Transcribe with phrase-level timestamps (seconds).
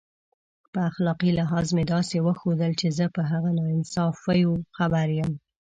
[0.71, 5.31] په اخلاقي لحاظ مې داسې وښودل چې زه په هغه ناانصافیو خبر یم.